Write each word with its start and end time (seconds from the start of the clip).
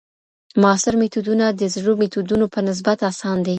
معاصر 0.61 0.93
میتودونه 1.01 1.45
د 1.59 1.61
زړو 1.75 1.91
میتودونو 2.01 2.45
په 2.53 2.59
نسبت 2.69 2.97
اسان 3.09 3.37
دي. 3.45 3.49